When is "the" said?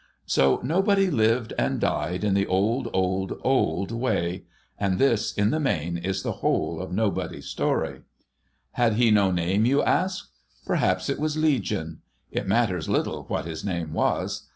2.33-2.47, 5.51-5.59, 6.23-6.31